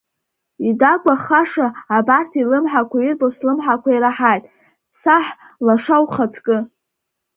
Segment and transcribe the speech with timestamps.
[0.67, 1.67] Идагәахаша
[1.97, 4.43] абарҭ илымҳақәа ирбо слымҳақәа ираҳаит,
[5.01, 5.25] саҳ
[5.65, 6.57] лаша ухаҵкы.